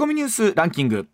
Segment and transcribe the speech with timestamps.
[0.00, 1.10] コミニュースランキング。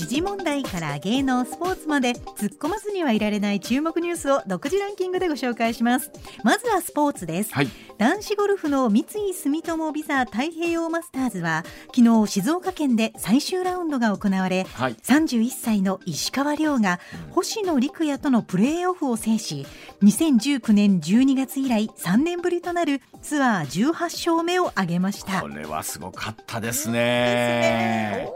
[0.00, 6.10] 時事問題から芸能スポーツまで突っ込まずにはいられない注目ニュースを独自ランキングでご紹介します。
[6.42, 7.68] まずはスポーツです、はい。
[7.98, 14.94] 男子ゴルフの三井住友ビザ太平洋マスターズは昨日静岡県で最終ラウンドが行われ、はい。
[14.94, 16.98] 31歳の石川遼が
[17.32, 19.66] 星野陸也とのプレーオフを制し
[20.02, 25.42] 2019年12月以来3年ぶりとなるツアー18勝目を挙げました。
[25.42, 28.30] これはすごかったですね。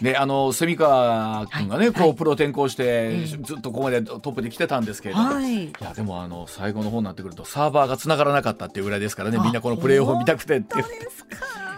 [0.00, 1.09] であの蝉川
[1.52, 1.94] 君がね、はい。
[1.94, 3.26] はいこうプロ転向して、ええ。
[3.26, 5.64] ずっとここまでトップで来てたんですけれども、はい。
[5.64, 9.38] いやでもあの最後の方になってくるとサーバーが繋がらなかったっていうぐらいですからね。
[9.38, 10.84] みんなこのプレーオフを見たくてっていう。
[10.84, 11.69] 本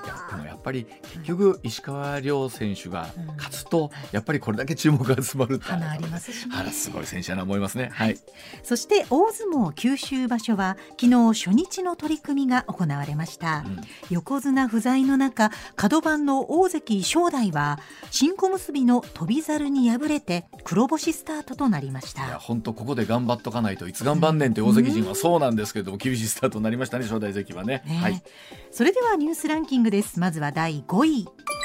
[0.63, 6.73] ぱり結局石川遼選手が勝つとやっぱりこれだけ注目が集まる花ありますしね。
[6.73, 7.91] すごい選手だな思いますね。
[7.93, 8.19] はい。
[8.63, 13.81] そして大相撲九州場所は昨日初日の取り組みが行われました、うん。
[14.11, 17.79] 横綱不在の中角番の大関正代は
[18.11, 27.83] 新小結びの翔猿に敗れて黒星スタートとなりましいやた本当ここで頑張っとかないといつ頑張んねんって大関陣はそうなんですけれども厳しいスタートになりましたね正代関はね。
[27.87, 28.23] ねはい。
[28.71, 30.19] それではニュースランキングです。
[30.19, 31.62] まずは第5位。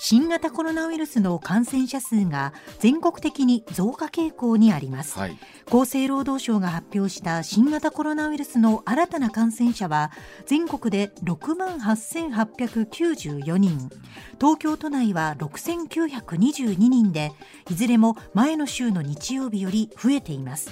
[0.00, 5.36] 新型コロナウイルスの感染者数が全国的に増加傾向にあります、はい。
[5.66, 10.12] 厚生労働省が発表した新型コロナウイルスの新たな感染者は
[10.46, 13.90] 全国で6万8894人。
[14.40, 17.32] 東京都内は6922人で
[17.68, 20.70] いずれも前の週の日曜日より増えています。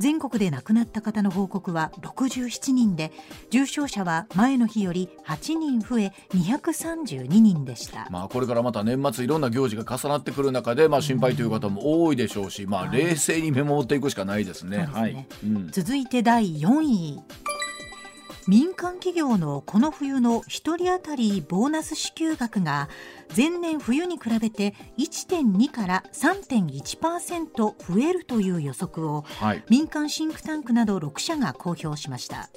[0.00, 3.12] 全国で亡くなった方の報告は67人で
[3.50, 8.08] 重症者は前の日より8人増え232人でした。
[8.10, 14.76] まあ、これからまた年末いろんな行事が重なってくる中で、まあ、心配という方も多いでしょうし、まあ、冷静に見守っていくしかないですね。
[14.76, 15.02] そうですね。
[15.02, 15.70] はい、うん。
[15.70, 17.20] 続いて第4位。
[18.46, 22.90] 民間企業のこの冬の1人当たりボーナス支給額が
[23.36, 29.64] 前年冬に比べて1.2から3.1%増えるという予測をはい。
[29.68, 32.48] 民間シンクタンクなど6社が公表しました。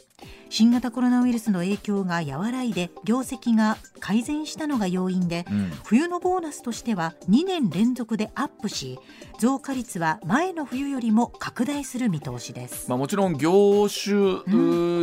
[0.49, 5.71] 新型コロナウイルスの影響が和らいで業績が改善したのが要因で、うん。
[5.83, 8.97] 冬のボーナスとしては2年連続でアップし
[9.39, 14.41] 増加率は前の冬よりも拡大する見通しです、まあ、もちろん業種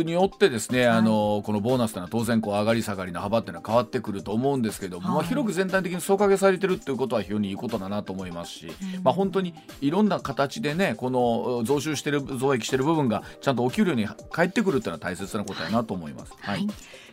[0.03, 5.27] によってですね、あのこのボーナスというのは当然こう上がり下がりの幅っていうのは変わってくると思うんですけども、まあ、はい。
[5.27, 8.71] 広く全体的に総掛けされてるっていうことは非常にいいことだなと思いますし、
[9.03, 16.33] まあ、本当にいろんな形でねこの増収してる増益してる部分がちゃんとお給料に返ってくるっていうのは大切なことだなと思います。
[16.39, 16.67] はい、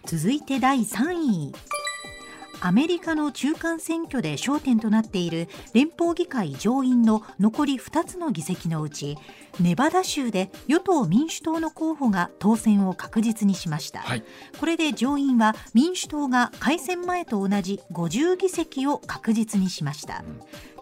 [0.05, 1.55] 続いて第3位
[2.65, 9.19] アメリカの中間選挙で焦点となっている連邦議会上院の残り2つの議席のうち
[9.59, 14.23] ネバダ州で与党・民主党の候補が当選を確実にしました、はい。
[14.61, 20.23] これで上院は民主党が改選前と同じ50議席を確実にしました、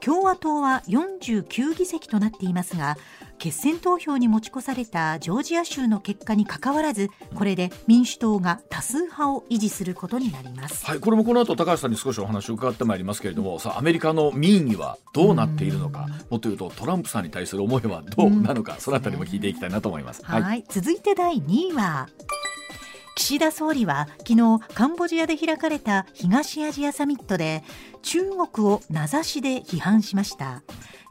[0.01, 2.97] 共和党は49議席となっていますが
[3.41, 10.85] 決選投票に持ち越されたジョージア州の結果にかかわらずこれで民主党が多数派を維持することになります。
[10.85, 20.23] はい、これもこの後高橋さんに少しお話を伺ってまいりますけれども、さあアメリカの民意はどうなっているのか、もっと言うとトランプさんに対する思いはどうなのか、そのあたりも聞いていきたいなと思います。
[20.23, 22.09] はい、続いて第2位は
[23.17, 27.63] 岸田総理は昨日カンボジアで開かれた東アジアサミットで
[28.03, 30.63] 中国を名指しで批判しました。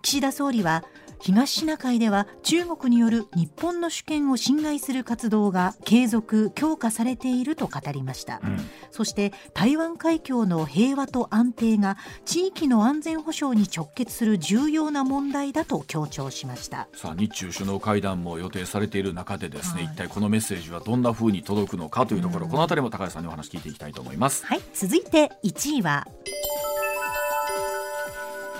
[0.01, 0.83] 岸田総理は
[1.21, 8.57] 東シナ海では中国による日本の主権を侵害する活動が継続強化されていると語りました、うん。
[8.91, 16.87] そして台湾海峡の平和と安定が地域の安全保障に直結する重要な問題だと強調しました。
[16.93, 19.93] さあ日中首脳会談も予定されている中でですね、はい。
[19.93, 24.45] 一体このメッセージはどんな風に届くのかというところ、このあたりも高橋さんにお話聞いていきたいと思います。
[24.45, 26.07] はい、続いて1位は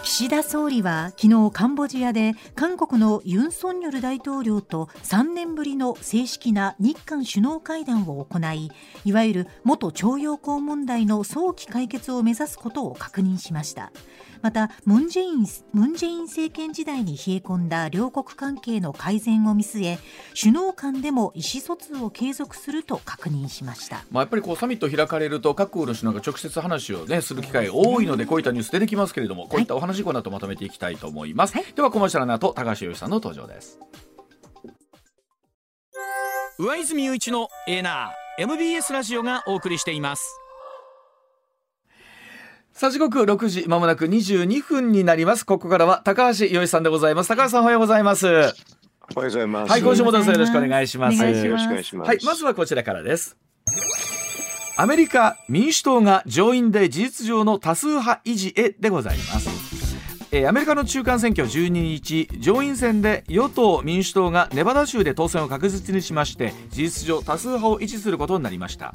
[0.09, 8.71] 岸田総理は昨日カンボジアで韓国のユン・ソンニョル大統領と3年ぶりの正式な日韓首脳会談を行い
[9.05, 13.91] いわゆる元徴用工問題の早期解決を目指すことを確認しました。
[14.41, 19.99] またムン・ジェインムンジェイン政権時代に冷え込んだ両国関係の改善を見据え
[20.39, 24.03] 首脳間でも意思疎通を継続すると確認しました。
[24.11, 31.65] まあ、やっぱりこうサミット開かれると各国の首脳が直接話を、ね、する機会多いのでこういったニュース出てきますけれどもこういったお話この後まとめていきたいと思います、はい。
[31.75, 33.79] ではコマーシャルの後高橋由依さんの登場です。
[36.59, 40.39] 上泉雄一のエナー MBS ラジオがお送りしています
[42.79, 45.45] さあ時刻6時まもなく22分になります。
[45.45, 47.27] ここからは高橋由依さんでございます。
[47.27, 48.25] 高橋さんおはようございます。
[48.25, 48.53] おはよ
[49.09, 49.69] うございます。
[49.69, 51.15] はい今週もどうぞよろしくお願いします。
[51.15, 52.07] お願いしよろしくお願いします。
[52.07, 53.35] はいまずはこちらからです。
[54.77, 59.69] アメリカ民主党が上院で事実上の多数派維持へでございます。
[60.31, 68.93] えー、アメリカの中間選挙12日上院選で与党・民主党がネバダ州で当選を確実にしまして事実上多数派を維持することになりました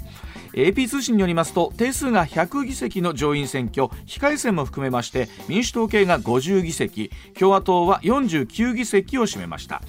[0.55, 9.83] AP 通信によりますと定数が100議席の上院選挙非改選も含めまして民主党系が50議席共和党は49議席を占めました。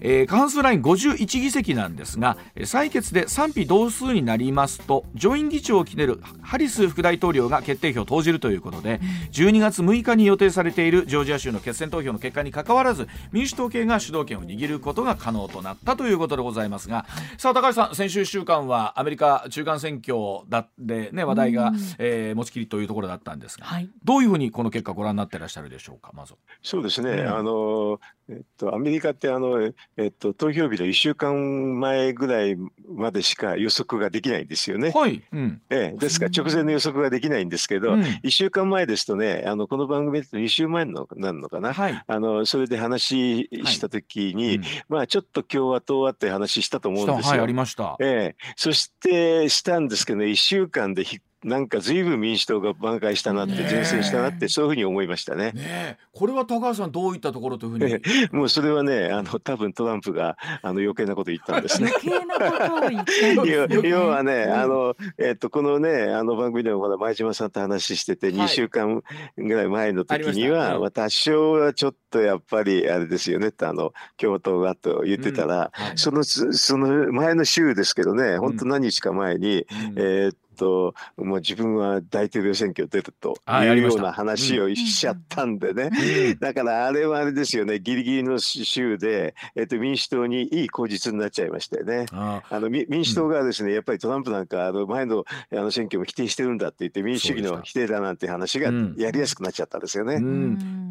[0.00, 9.00] えー、過半数ライン51議席なんですが採決で賛否同数になりますと上院議長を決めるハリス副大統領が決定票を投じるということで
[9.32, 17.04] 12月6日に予定されているジョージア州の決選投票の結果にかかわらず民主党系が主導権を握ることが可能となったということでございますが。
[17.36, 19.99] さあ高橋さん先週1週間はアメリカ中間選
[20.48, 26.34] だで、ね、話題が、えー、持ちきりというところだったんですが、はい、どういうふうにこの結果ご覧になっていらっしゃるでしょうかまず。
[26.62, 28.00] そうですね、うん、あの
[28.30, 32.56] えっと、アメリカってあの、えっと、投票日の1週間前ぐらい
[32.88, 34.90] までしか予測ができないんですよね。
[34.90, 35.60] はい、うん。
[35.70, 44.56] ええ、ですから直前の予測ができないんですけど、うん、1週間前ですとねあのこの番組だと2週前のなるのかな、はい、あのそれで話した時に、はい。
[44.56, 47.30] うん、まあちょっと共和党はって話したと思うんですよ。
[47.32, 55.52] はい、ありました、ええ、そしてしたんですけど、ね、1週間でひっなんか随分民主党が挽回したなって、前線したなって、そういうふうに思いましたね。
[55.52, 58.28] ねこれは高橋さん、どういったところというふうに？
[58.38, 61.92] もうそれはね、あの多分トランプがあの余計なこと言ったんですね。
[62.04, 69.02] 余計なことを言ったね、要はね、あのえっとこのね、あの番組でもまだ前島さんと話してて、2週間
[69.38, 79.66] ぐらい前の時には、まあ多少はちょっとやっぱりあれですよねってあの共和党がと言ってたら、そのその前の週ですけどね、本当何日か前に、
[79.96, 85.90] えっともう自分は大統領選挙出るというような話をしちゃったんでね、
[86.32, 87.80] うん、だからあれはあれですよね。
[87.80, 92.06] ギリギリの州で、えっと、民主党にいい口実になっちゃいましたよね。
[92.12, 100.20] あの民主党がですね、やっぱりトランプなんかあの前のあの選挙も否定してるんだって言って民主主義の否定だなんて話がやりやすくなっちゃったんですよね。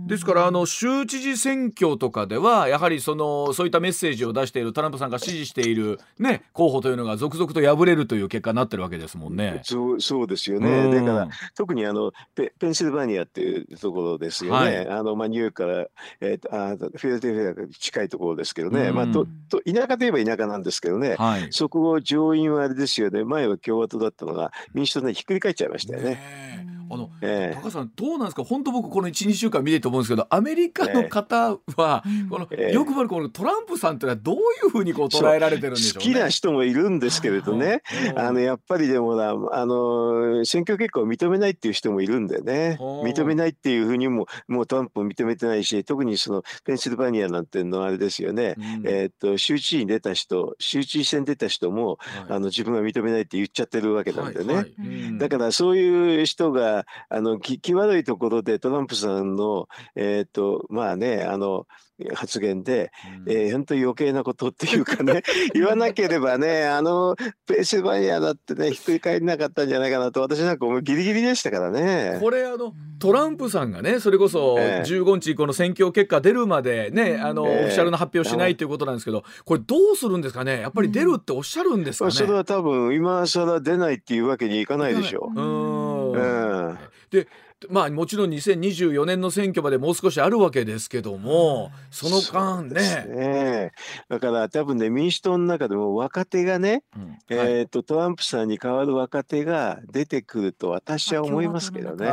[0.08, 9.59] ですからあの州知事選挙とかではやはりそのそういったメッセージを出しているトランプさんが支持している、ね、候補というのが続々と敗れるという結果になってるわけですもんね。
[9.64, 15.88] そうそうですよね、だから特にあのペペンシルバニアっていうところですよね、はい、あのまあ、ニューヨークから、
[16.22, 26.59] えー、あフィラデルフィアが近いところですけどね、まあ、とと田舎といえば田舎なんですけどね、はい、そこを上院はあれですよね、前は共和党だったのが、民主党でひっくり返っちゃいましたよね。
[26.90, 28.44] あの、えー、高さんどうなんですか？
[28.44, 37.82] 本当僕この12週間見てて思うんですけどアメリカの方は、えー、この、えー、よくばるこのトランプさんってのはどういうふうにこう捉えられてるんでしょう、ね、好きな人もいるんですけれどね。
[38.16, 42.78] あのやっぱりでもなあの選挙結果を認めないっていう人もいるんでね。
[42.80, 54.74] 認めないっていうふうにももうトランプも認めてないし特にそのペンシルバニアなんていうのはあれですよね、うん、えー、っと州知事に出た人州知事選出た人も、はい、あの自分は認めないって言っちゃってるわけなんでね、はいはい。
[54.80, 54.82] う
[55.12, 56.79] ん、だからそういう人が
[57.10, 61.68] あの際どいところでトランプさんの、えーとまあね、あの
[62.16, 62.92] 発言で、
[63.26, 65.22] うん、えー、本当に余計なことっていうかね
[65.54, 72.18] 言わなければねあのペーシバニアだってねひっくり返らなかったんじゃないかなと私なんかもうギリギリでしたからね。
[72.22, 78.68] これあのトランプさんがねそれこそ15日この選挙結果出るまでね、あの、オフィシャルな発表しないとい。
[78.68, 80.62] うことなんですけどこれどうするんですかね？
[80.62, 85.42] やっぱり出るっておっしゃるんですかね、それは多分今更出ないっていうわけにいかないでしょう。
[85.42, 85.79] うん
[86.20, 86.78] うん。
[87.10, 87.28] で
[87.68, 93.06] まあもちろん2024年の選挙までもう少しあるわけですけども、その間ね。
[93.10, 93.72] ね。
[94.08, 102.08] だから多分ね民主党の中でも若手がね、うん、えっ、とトランプさんに代わる若手が出てくると私は思いますけどね。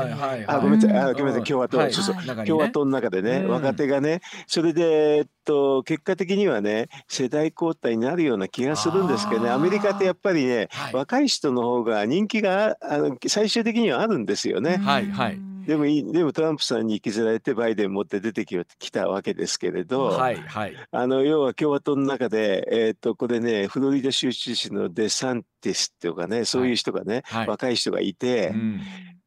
[0.48, 0.98] あごめんなさい。
[0.98, 1.44] あごめんなさい。
[1.44, 14.76] 共和党、はい、そうそう、はい、共和党の中でね、うん、若手がねそれでと結果的にはね世代交代になるような気がするんですけどねアメリカってやっぱりね、はい、若い人の方が人気があの最終的にはあるんですよね。
[14.76, 15.38] はいはい。
[15.66, 28.50] でもでもトランプさんに引きずられてバイデン持って出てきたわけですけれど、はいはい、あの要は共和党の中で、えー、とこれねフロリダ州知事のデサンティスっていうかねそういう人がね、はい、若い人がいて。
[28.50, 28.80] うん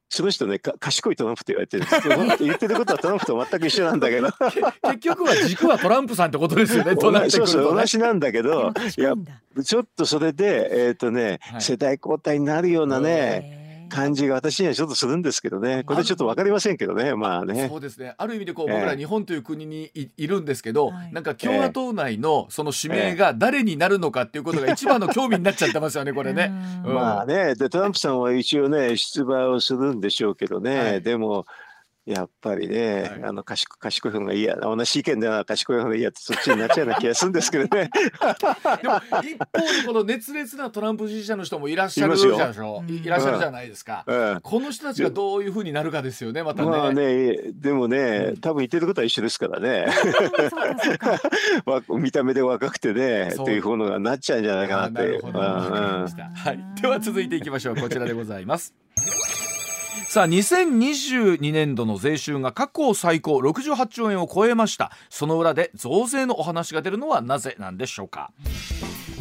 [0.09, 2.01] その人ね賢いトランプって言われてるんです。
[2.01, 4.29] けど言ってることはトランプと全く一緒なんだけど。
[4.83, 6.95] 結局は軸はトランプさんってことですよね。
[6.99, 7.09] そ
[7.43, 9.13] うそう同じなんだけどいや
[9.63, 13.58] ちょっとそれでえっ、ー、とね、はい、世代交代になるようなね
[13.89, 15.83] 感じが私にはちょっとするんですけどね。
[15.83, 17.15] これちょっと分かりませんけどね。
[17.15, 17.67] まあね。
[17.67, 18.15] そうですね。
[18.17, 26.51] ある意味でこう、僕ら日本という国にいるんですけど、なんか共和党内のその指名が誰になるのかっていうことが一番の興味になっちゃってますよねこれね、
[26.85, 27.55] まあね。
[27.55, 31.45] でトランプさんは一応ね出馬をするんでしょうけどね、でも
[32.09, 33.23] やっぱりね、はい。
[33.25, 37.69] あの賢賢い方がいいや同じ意見では賢い方がいいやってそっちになっちゃうような気がするんですけどね。
[38.81, 42.35] でも一方でこの熱烈なトランプ支持者の人もいらっしゃるいますよ。
[42.35, 42.83] じゃんしょ。
[42.83, 42.95] うん。
[42.95, 44.03] いいらっしゃるじゃないですか。
[44.07, 44.39] うん。
[44.41, 46.69] この人たちがどういうふうになるかですよねまたね。
[46.69, 48.37] まあねでもねうん。
[48.37, 49.85] 多分言ってることは一緒ですからね。
[51.89, 53.45] 見た目で若くてねそう。
[53.45, 55.21] っていうものがなっちゃうんじゃないかなあって。
[56.81, 57.75] では続いていきましょう。
[57.75, 58.73] こちらでございます。
[60.09, 64.91] さあ2022年度の税収が過去最高68兆円を超えました。
[65.11, 68.31] その裏で増税のお話が出るのはなぜなんでしょうか。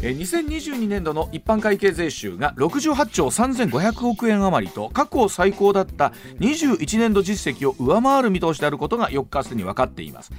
[0.01, 10.31] 2022年度の一般会計税収が68兆3500億円余りと過去最高だった21年度実績を上回る見通しであることが4日すでに分かっています。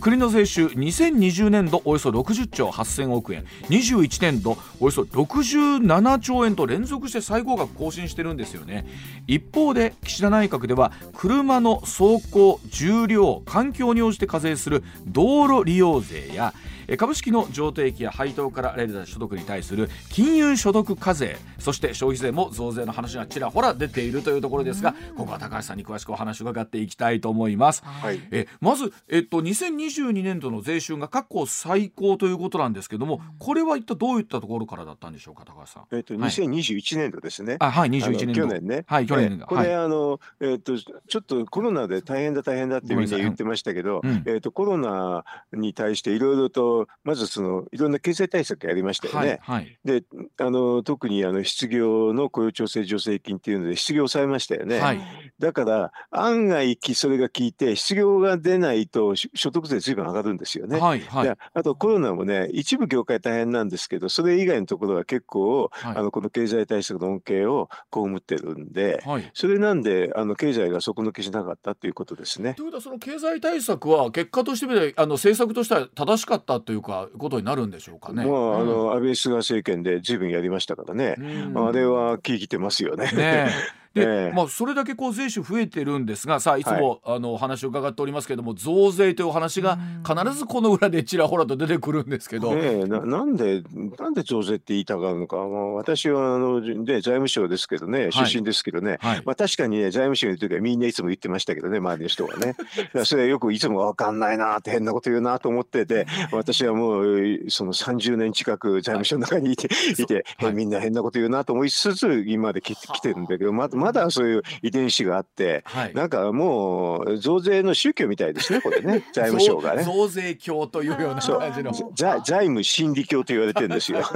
[0.00, 8.86] 国の税収2020年度およそ60兆8000億円21年度およそ67兆円と連続して最高額更新してるんですよね。
[9.26, 16.54] 一方で岸田内閣では車の走行重量環境に応じて課税する道路利用税や
[16.96, 27.82] 株式の譲渡益や配当から得られた所得に対する金融所得課税そして消費税も増税の話がちらほら出ているというところですがここは高橋さんに詳しくお話を伺っていきたいと思います。
[27.84, 28.20] はい。
[28.30, 35.96] えまず、えっと、2022年度の税収が過去最高ということなんですけどもこれは一体どういったところからだったんでしょうか高橋さん？
[35.96, 36.30] えっとはい。
[36.30, 37.56] 2021年度ですね。
[37.60, 38.34] あはいあの21年度。
[38.34, 38.84] 去年ね。
[38.86, 39.44] はい去年が。
[39.44, 39.74] えこれ、はい。
[39.74, 44.22] あのえっ、とちょっとコロナで大変だ大変だってみんな言ってましたけど、うん。
[44.26, 49.18] えっ、とコロナに対していろいろとまずそのいろんな経済対策やりましたよね。
[49.18, 50.04] はいはいで
[50.38, 54.78] あの特にあの失業の雇用調整助成金っていうので失業を抑えましたよね。
[54.78, 55.00] はい
[55.38, 60.78] だから案外きそれが効いて失業が出ないとし所得税ずいぶん上がるんですよね。
[60.78, 72.54] はいはいであとコロナもね一部業界大変なんですけどそれ以外のところは結構、はいあのこの経済対策の恩恵を被ってるんで、はいそれなんであの経済が底抜けしなかったということですね。
[72.54, 78.24] ということはその経済対策は結果としてみてあの政策としては正しかったというかことになるんでしょうかね。
[78.24, 83.06] まあ、あうんの安倍菅政権で随分やりましたからね、うんあれは効いてますよね。
[83.06, 84.32] ねえで、ええ。
[84.34, 93.62] まあそれだけこう税収増えてるんですがさあいつも、あのお話を伺っておりますけれども増税というお話が必ずこの裏でちらほらと出てくるんですけど、ねえななんで
[93.98, 99.22] なんで増税って言いたがるのか、まあ、私はあので財務省ですけどね出身ですけどね、はい。
[99.24, 102.54] まあ、確かにね財務省にいる時はみんないつも言ってましたけどね周りの人がね。
[103.04, 109.68] それはよくいつも分かんないなって変なこと言うなと思ってて 私はもうその30年近く財務省の中にいて
[109.98, 110.52] いて、はい。
[110.52, 115.94] みんな変なこと言うなと思いつつ今まで来てるんだけどままだそういう遺伝子があってはい。
[115.94, 119.04] なんかもう増税の宗教みたいですねこれね。
[119.12, 119.82] 財務省がね。
[119.84, 121.72] 増増税教というような感じの。
[121.94, 124.00] ざ財務心理教と言われてるんですよ。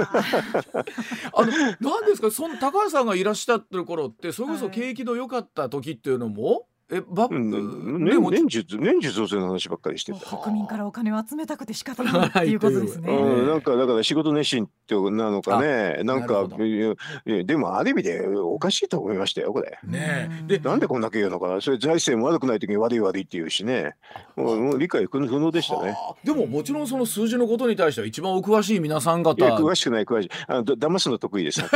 [1.33, 1.51] あの
[1.91, 2.31] なんですか？
[2.31, 6.67] その高橋さんがいらっしゃってる頃ってそれこそはい景気の良かった時っていうのも？
[6.89, 10.37] えば、うん、でも年年中年中増税の話ばっかりしてた。
[10.37, 13.11] 国民からお金を集めたくて仕方ないっていうことですね。
[13.11, 16.01] はいうん、なんかだから仕事熱心ってなのかね。
[16.03, 19.77] なんかでもある意味でおかしいと思いましたよこれ。
[19.83, 21.59] ねでなんでこんだけ言うのかな？
[21.59, 23.95] それ財政も悪くない時に悪い悪いって言うしね。
[24.37, 25.89] もうもう理解不能でしたね。
[25.89, 26.25] はあ。
[26.25, 29.33] でももちろんその数字のことに対しては一番お詳しい皆さん方。
[29.33, 30.29] いや詳しくない詳しい。
[30.47, 31.61] あのだ騙すの得意です。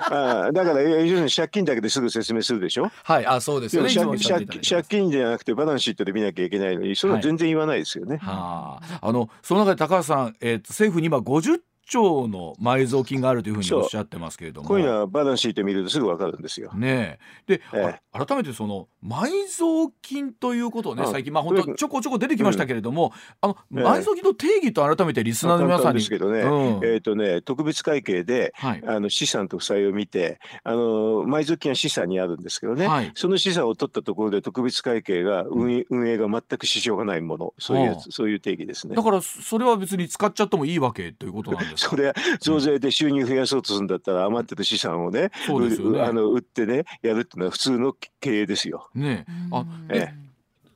[0.00, 2.90] あだから要するに借金だけですぐ説明するでしょ？
[3.04, 3.94] はいあそうですよね。
[3.94, 8.18] 借金じゃなくてバランスシートで見なきゃいけないのにそれは全然言わないですよね。
[8.18, 14.66] はあ、あのその中で高橋さん、えーと政府に今50兆の埋蔵金があるというふうにおっしゃってますけれども。
[14.68, 16.72] こういうのはバランスシート見るとすぐわかるんですよ。
[16.74, 17.58] ねえ。
[17.58, 23.82] で、えあ改めてその埋蔵金ということをねうん最近まあ本当ちょこちょこ出てきましたけれども、あのええ。
[23.82, 25.98] 埋蔵金の定義と改めてリスナーの皆さんに。
[26.00, 26.84] ですけどね、うん。
[26.84, 28.82] えっ、とね特別会計ではい。
[28.86, 33.12] あの資産と負債を見てあの埋蔵金は資産にあるんですけどね、はい。
[33.14, 37.54] その資産を取ったところで特別会計が運営,、運営が全く支障がないもの。
[37.58, 38.94] そういうはあそういう定義ですね。
[38.94, 39.02] だ。
[39.02, 41.90] からそれは別に使っちゃってもいいわけということなんですか？
[41.90, 48.88] それは増税で収入増やそうとするんだったら余ってる資産をねあの売ってねやるっていうのは普通の経営ですよ。
[48.96, 49.32] ねえ。
[49.52, 49.86] あうん。
[49.90, 50.14] え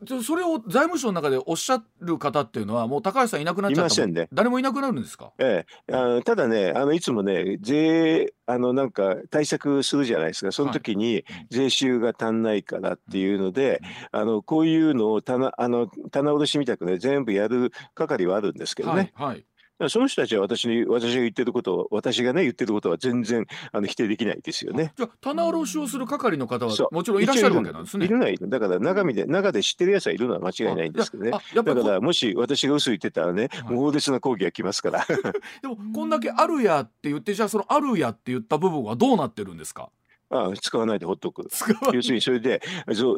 [0.03, 4.29] でそれを財務省の中でおっしゃる方っていうのはもう高橋さんいなくなっちゃったいませんね。
[4.33, 5.33] 誰もいなくなるんですか？
[5.39, 10.53] ええ、あのただねあのいつもね税あのなんか対策するじゃないですか。
[10.53, 19.45] その時に税収が足んないからっていうので、あのこういうのを棚あの棚卸しみたくね全部やる係はあるんですけどね、はいはい
[19.85, 24.93] らその人たちは私に私が言ってることを私がね言ってることは全然あの否定できないですよね。
[24.97, 31.31] じゃあ棚卸しをする係の方はもちろんいらっしゃるわけなんですねいるのはいるだから中身で中で知ってるやつはいるのは間違いないんですけどね。
[31.55, 35.07] だからもし私が嘘言ってたらね、はい猛烈な抗議が来ますから。
[35.63, 39.91] でもこんだけあるやって言ってじゃあそのあるやって言った部分はどうなってるんですか？
[40.31, 41.49] あ使わないでほっとく。
[41.93, 43.17] 要するにそれで増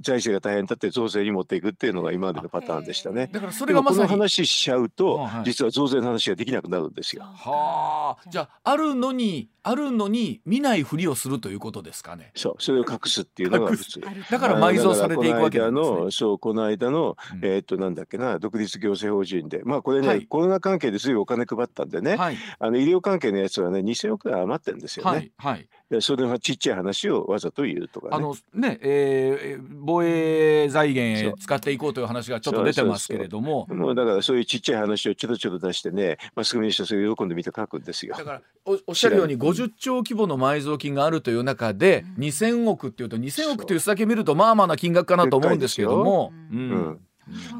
[0.00, 3.28] 財政が大変だって増税に持っていくっていうのが今までのパターンでしたね。
[3.32, 5.44] だからそれがまさに話しちゃうと、はいはい。
[5.44, 7.24] 実は増税の話ができなくなるんですよ。
[7.24, 8.30] はあ。
[8.30, 12.32] じゃああるのにあるのに見ないふりをするということですかね。
[12.34, 14.00] そう、それを隠すっていうのが普通。
[14.30, 15.80] だから埋蔵されていくわけですね。
[15.80, 17.44] あのそうこの間の、うん。
[17.44, 19.62] えーっとなんだっけな独立行政法人で。
[19.64, 20.26] まあこれね、はい。
[20.26, 22.36] コロナ関係ですぐお金配ったんでね、はい。
[22.58, 25.10] あの医療関係のやつはね2000億円余ってるんですよね。
[25.10, 25.60] はいはい。
[25.60, 25.68] で
[26.00, 28.16] それのちっちゃい話をわざと言うとかね。
[28.16, 33.66] あのね、えー防衛財源へ使っていこうという話がちょっと出てますけれども。
[33.68, 38.14] もうだからそういうちっちゃい話をちょろちょろ出してねマスコミの人はそれを喜んで見て書くんですよ。
[38.16, 38.24] だ。
[38.24, 46.70] からおおっしゃるように50兆規模の埋蔵金があるという中で2000億っていうと2000億という数だけ見るとまあまあな金額かなと思うんですけども、ううん。
[46.70, 47.00] ん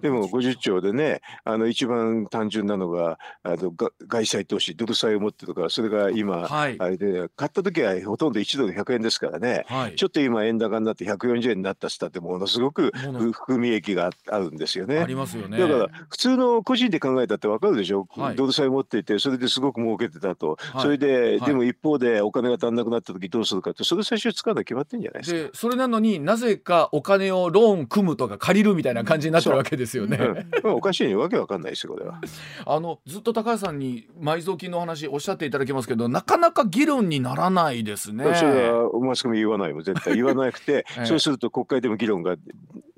[0.00, 6.76] でも50兆でねあの一番単純なのがあのが外債投資ドル債を持ってとかそれが今、はい。
[6.79, 9.64] あれで買った時はほとんど1ドル100円ですからね。
[9.69, 9.97] はい。
[9.97, 12.93] ちょっと今円高になって140円になったっつったってものすごく
[13.33, 14.99] 含み益がああるんですよね。
[14.99, 15.59] ありますよね。
[15.59, 18.37] だから普通の個人で考えたってわかるでしょ、はい。
[18.37, 20.83] ドル債持っていてそれですごく儲けてたと、はい。
[20.83, 21.52] それで、はい。
[21.52, 25.50] でも一方でお金が足んなくなった時どうするかってそれ最初使うのは決まってんじゃないですか。
[25.50, 30.16] でそれなのになぜかお金をローン組むとか借りるみたいな感じになってるわけですよね。
[30.16, 32.21] うんまあ、おかしいにわけわかんないですよこれは。
[32.66, 38.25] あのずっと高橋さんに埋蔵金の話おっしゃっていただきますけどなかなか議論にならないですね。
[38.35, 42.37] それはマスコミ言わないもん絶対言わなくて、 ええそうすると国会でも議論が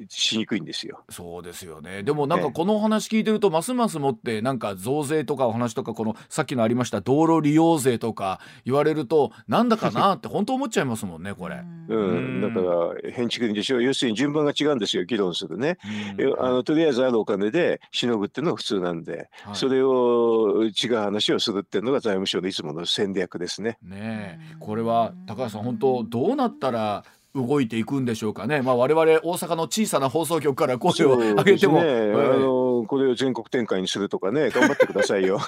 [0.08, 1.04] しにくいんですよ。
[1.10, 2.02] そうですよね。
[2.02, 2.52] でもなんかええ。
[2.52, 11.62] このお話聞いてるとますますもってなんか増税とかお話とかこのさっきのありました道路利用税とか言われるとなんだかなって 本当思っちゃいますもんねこれ。
[11.88, 12.38] ううん。
[12.38, 13.80] ん、だから変築でしょ。
[13.80, 15.78] 要するに順番が違うんですよ議論するね。
[16.18, 16.26] うん。
[16.28, 19.56] えあのとりあえずあるお金でしのぐっていうのが普通なんで、はい。
[19.56, 23.78] それを違う話をするっていうのが財務省のいつもの戦略ですね。
[23.82, 24.56] ねえ。
[24.58, 28.62] これは高橋さん本当どうなったら動いていくんでしょうかね。
[28.62, 35.36] まあ我々大阪の小さな放送局から声を上げても、そうですねはいあのこれを全国展開にするとかね 頑張ってくださいよ。
[35.36, 35.40] わ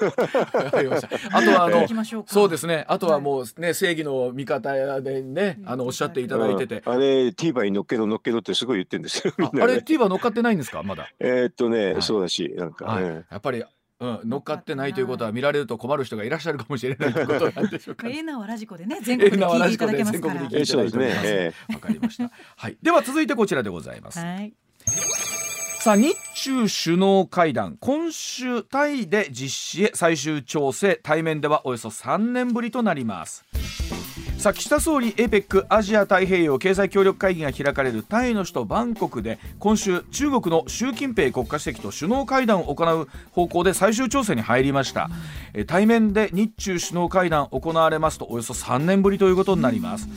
[0.70, 2.84] かりましたあとはあの行きましょうかそうですね。
[2.88, 9.32] あとはもうね正義の味方でねあのおっしゃっていただいてて、うんあれ TVer に乗っけろ乗っけろってすごい言ってるんですよ。
[9.38, 10.82] みああれ TVer 乗っかってないんですか？
[10.82, 11.08] まだ。
[11.20, 13.04] えーっとね、はいそうだしなんか、はい。
[13.04, 13.62] ねやっぱり。
[13.98, 18.08] うん、乗っかってないということは見られると困る人がいらっしゃるかもしれないということなんでしょうか。
[18.10, 20.34] エーナはラジコでね全国で聞いていただけますから。
[20.34, 22.30] 全国で聞いわかりました。
[22.56, 22.76] はい。
[22.82, 24.18] では続いてこちらでございます。
[24.18, 24.52] はい。
[25.86, 33.44] さあ日中首脳会談今週タイで実施へ最終調整対面ではおよそ3年ぶりとなります
[34.46, 45.10] さあ岸田総理 APEC アジア太平洋経済協力会議が開かれるタイの首都バンコクで今週中国の習近平国家主席と首脳会談を行う方向で最終調整に入りました、
[45.52, 50.08] え対面で日中首脳会談行われますとおよそ3年ぶりということになります、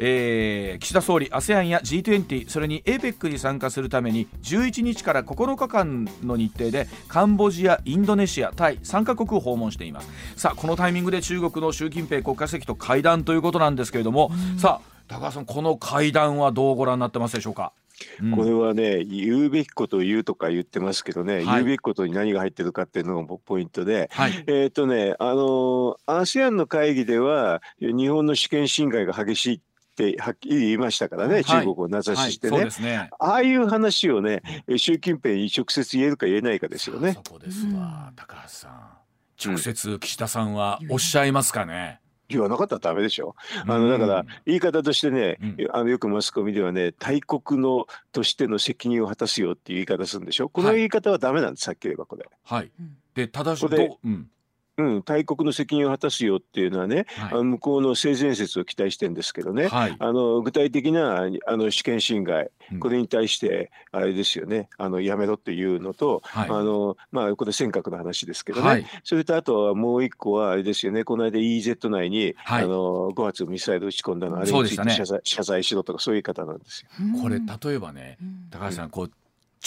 [0.00, 10.08] えー岸田総理 ASEAN や G20 それに APEC に参加するために11日から9日間の日程でカンボジアインドネシアタイ3カ国を訪問しています。
[10.36, 17.72] さあこのタイミングで中国の習近平国家主席と会談ということなんですけれども、さあ高橋さんこの会談はどうご覧になってますでしょうか、
[18.20, 18.36] うん。
[18.36, 21.44] これはね言うべきことを言うとか言ってますけどね、はい。
[21.44, 24.08] 言うべきことに何が入ってるかっていうのがポイントで。
[24.12, 24.44] はい。
[24.46, 29.60] えっ、とね、あの ASEAN の会議では日本の主権侵害が激しいっ
[29.96, 31.44] てはっきり言いましたからね、はい。
[31.44, 33.10] 中国を名指ししてね、はい、そうですね。
[33.18, 34.42] ああいう話をね
[34.76, 37.12] 習近平に直接言えるか言えないかですよね。
[37.12, 39.06] そこですわ、高橋さん。
[39.42, 43.34] 直接岸田さんはおっしゃいますかね、言わなかったらダメでしょ。
[43.66, 43.88] あうん。
[43.88, 45.56] のだから言い方としてね、うん。
[45.72, 50.48] あのよくマスコミではね大国のとしての責任を果たすよっていう言い方するんでしょ。
[50.48, 50.76] このはい。
[50.78, 52.26] 言い方はダメなんです、さっき言えばこれ。
[52.44, 52.70] はい。
[52.78, 52.96] うん。
[53.14, 54.30] で正しここでどううん
[54.78, 57.32] うん、大国の責任を果たすよっていうのはね、はい。
[57.32, 59.96] あの向こうの性善説を期待してるんですけどね、はい。
[59.98, 62.80] あの具体的なあの主権侵害、うん。
[62.80, 64.68] これに対してあれですよね。
[64.76, 66.50] あのやめろっていうのと、はい。
[66.50, 68.86] あのまあ、これ尖閣の話ですけどね、はい。
[69.02, 71.04] それとあとはもう一個はあれですよね。
[71.04, 72.64] この間 EEZ 内に、はい。
[72.64, 76.88] あの5発ミサイル撃ち込んだのあれについて謝罪,、謝罪しろとかそういう言い方なんですよ。
[77.22, 78.48] これ例えばねうん。
[78.50, 79.10] 高橋さんこう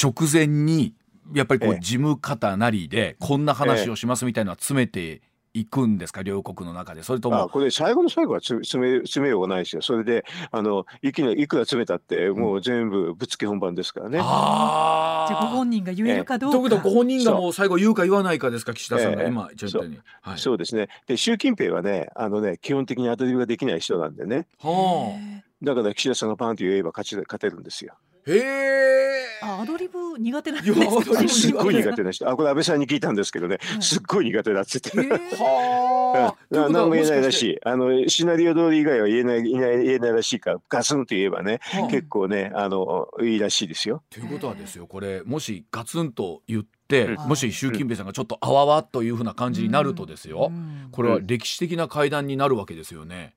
[0.01, 0.93] 直前に
[1.33, 1.79] やっぱりこうええ。
[1.79, 6.21] 事務方なりでこんな話をしますみたいなのは詰めていくんですか？
[6.21, 7.01] 両国の中で。
[7.01, 7.43] それとも。
[7.43, 9.81] あこれ最後の最後はつ詰め詰めようがないですよ。
[9.81, 14.19] それであのいきいくら詰めたってもう全部ぶっつけ本番ですからね。
[14.21, 16.57] あじゃあごあ本人が言えるかどうか。
[16.57, 18.75] ということはご本人がもう最後言うか言わないかですか？
[18.75, 19.23] 岸田さんが。
[19.23, 19.99] ええ今ちゃったように。
[20.21, 20.37] はい。
[20.37, 20.87] そうですね。
[21.07, 24.45] で習近平はねあのね基本的にアドリブができない人なんでね。
[24.61, 25.17] は
[25.61, 27.93] だから岸田さんがパンと言えば勝ち勝てるんですよ。
[27.95, 29.09] あへえ
[29.41, 30.79] あアドリブ苦手なんです
[31.13, 31.27] か？
[31.29, 32.27] すっごい苦手な人。
[32.29, 34.97] あこれ安倍さんに聞いたんですけどねはいすっごい苦手だっつって。
[34.99, 36.55] はは あ。
[36.55, 37.51] な何も言えないらしい。
[37.53, 37.57] い。
[37.65, 44.03] あの、シナリオ通り以外は言えない、言えない、言えないらしいから、ガツンと言えばね、はあ結構ね、あの、いいらしいですよ。
[44.09, 53.35] ということはですよこれもしガツンと言って、うんもし習近平さんがちょっとあわわというふうな感じになるとですよ、うんこれは歴史的な会談になるわけですよね。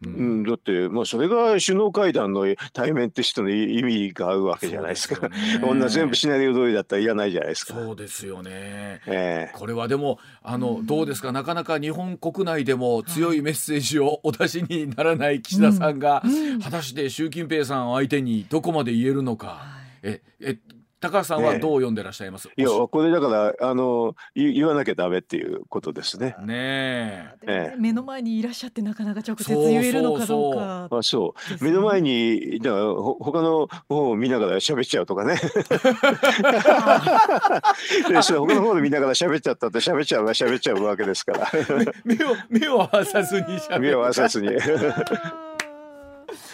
[0.00, 5.16] ううん、だって、まあ、それが首脳会談の対面としての意味が合うわけじゃないですか。
[5.16, 5.58] すよね。
[5.60, 7.74] こんな全部シナリオ通りだったらいらないじゃないですか。
[7.74, 9.00] そうですよね。
[9.06, 9.58] ええ。
[9.58, 11.32] これはでもあのどうですか？
[11.32, 16.60] なかなか日本国内でも強いメッセージをお出しにならない岸田さんが、うん。
[16.60, 19.62] 果たして習近平さんを相手にどこまで言えるのか、は
[20.04, 20.08] い。
[20.10, 20.58] ええ
[21.00, 26.34] 高橋さんはどう読んでらっしゃいます、いや、これだから、あの、言言わなきゃダメっていうことですね。
[26.40, 30.88] ねえ目の前にいらっしゃってなかなか直接言えるのかどうか。
[30.90, 31.64] あ、そう。
[31.64, 35.36] 目の前に、だから、ほ他の方を見ながら喋っちゃうとかね。
[38.08, 41.48] で、 それ他の方で見ながら喋っちゃったって喋っちゃうが喋っちゃうわけですから。
[42.04, 44.48] 目を目を合わさずに喋る目を合わさずに。
[44.48, 44.58] あ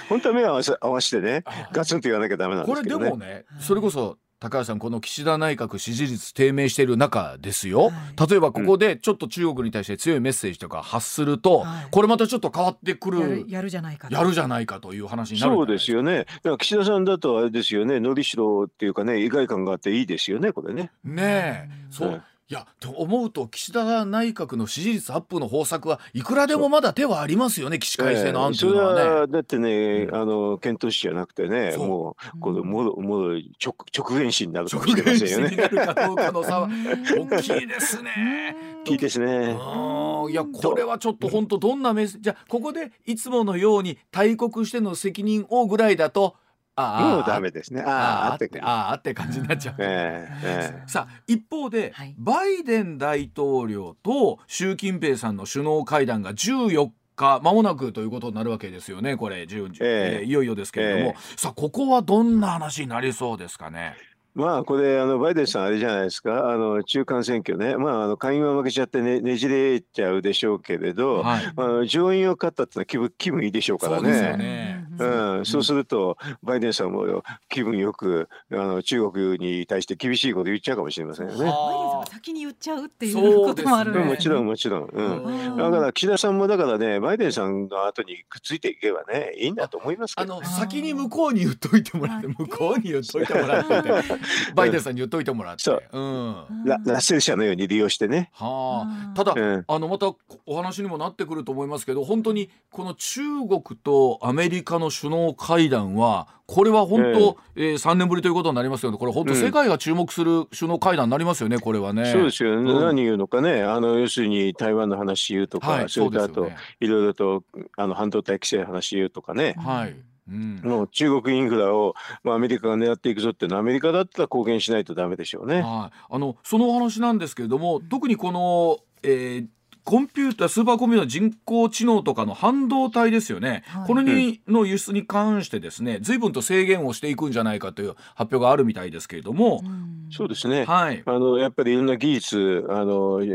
[0.08, 3.04] 本当は目を合わせ合わせてね、あガツンと言わなきゃダメなんでこれすけどね。
[3.06, 11.86] でもねそれこそ高橋さんこの岸田内閣支持率低迷している中ですよ、は例えばここでちょっと中国に対して強いメッセージとか発すると、はい。
[11.90, 14.14] これまたちょっと変わってくるるやるじゃないかと。
[14.14, 16.18] やるじゃないかという話になるそうですよね。
[16.18, 20.90] だから岸田さんだとあれですよね、のりしろっていうかね、意外感があっていいですよね、これね。
[21.04, 21.70] ねえ。
[21.86, 21.92] うん。
[21.92, 29.00] そう、うんいやと思うと岸田内閣の支持率アップの方策はいくらでもまだ手はありますよね起死回生の案というのはね。
[29.02, 35.62] はだってね、うんあの検討しじゃなくてね、そうもうこのうんもろもろ直直言視になるかもし直れませんよ撃にね。
[35.62, 38.56] なるかどうかの差はう ん大きいですね。
[38.84, 39.26] いいですね。
[39.26, 46.36] うんいやこれはちょっと本当どんなメッセージじゃあここでいつものように大国しての責任をぐらいだと
[46.76, 47.82] もうダメですね。
[47.82, 49.76] あああ、ああっててあああって感じになっちゃう。
[49.78, 52.14] えええ さあ一方で、はい。
[52.18, 59.42] バイデン大統領と習近平さんの首脳会談が14日まもなくということになるわけですよねこれ。
[59.44, 60.20] 10、ええ。
[60.22, 61.14] えーいよいよですけれども、え。
[61.36, 63.94] さあここはどんな話になりそうですかね？
[64.34, 66.50] まあこれあのバイデンさんあれじゃないですか。
[66.50, 67.76] あの中間選挙ね。
[67.76, 74.36] まああの下院は負けちゃってねねじれちゃうでしょうけれど、はい、あの上院を勝ったってのは気分気分いいでしょうからそうですよね。
[74.38, 81.38] ねうん、そうすると、バイデンさんも気分よくあの中国に対して厳しいこと言っちゃうかもしれませんよね。
[81.38, 84.00] バイデンさんが先に言っちゃうっていそううこともあるね。
[84.00, 84.46] うんもちろんん。
[84.46, 84.88] もちろん。
[84.88, 85.24] うん。
[85.24, 85.56] うん。
[85.56, 90.46] だから岸田さんもだからね、バイデンさんの後にくっついていけばね、いいんだと思いますけあど、ね。
[90.46, 93.82] の先に向こうに言っといてもらってあ向こうに言っといてもらって。
[93.82, 93.90] て
[94.54, 95.62] バイデンさんに言っといてもらって。
[95.62, 95.82] そう。
[95.92, 96.64] うん。
[96.64, 98.30] ララッセル社のように利用してね。
[98.32, 99.14] はあ、うん。
[99.14, 99.64] ただ、うん。
[99.66, 100.12] あのまた
[100.46, 108.98] お話にもなってくると思いますけど本当にこの中国とアメリカの首脳会談はこれは本当、えー3年ぶりということになりますよね。
[108.98, 112.12] これ本当うん世界が注目する首脳会談になりますよねこれはね。
[112.12, 112.64] そうですよ、ん。
[112.64, 116.56] 何言うのかね、あの要するに台湾の話言うとか、はい、それとあと、ね。
[116.80, 117.44] いろいろと
[117.76, 119.96] あの半導体規制の話言うとかね、はい。
[120.28, 120.60] うん。
[120.62, 125.62] もう中国インフラを、まあ、アメリカが狙っていくぞっていうのは、アメリカだったら貢献しないとダメでしょうね。
[125.62, 129.46] はい、あのそのお話なんですけれども特にこの、えー
[129.84, 140.64] コンピュータースーパーコンピューター人工知能とかの半導体ですよね、はいこれにの輸出に関してですね随分と制限をしていくんじゃないかという発表があるみたいですけれども、うんそうですね。
[140.64, 143.28] はいあのやっぱりいろんな技術あのい